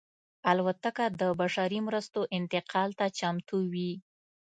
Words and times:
الوتکه 0.51 1.05
د 1.19 1.21
بشري 1.41 1.79
مرستو 1.87 2.21
انتقال 2.37 2.89
ته 2.99 3.05
چمتو 3.17 3.57
وي. 3.73 3.91